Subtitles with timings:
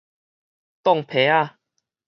[0.83, 1.59] 擋皮仔